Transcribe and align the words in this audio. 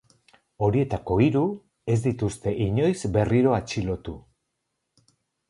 Horietako 0.67 1.17
hiru 1.25 1.43
ez 1.97 1.97
dituzte 2.07 2.55
inoiz 2.69 2.97
berriro 3.19 3.55
atxilotu. 3.59 4.19